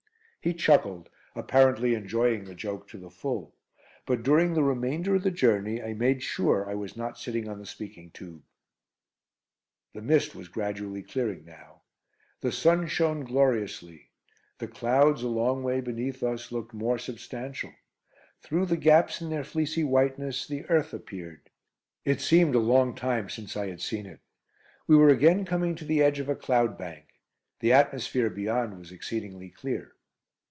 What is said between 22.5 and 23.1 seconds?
a long